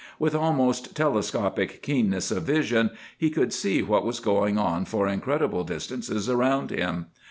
[0.17, 5.63] With almost telescopic keenness of vision, he could see what was going on for incredible
[5.63, 7.05] distances around him.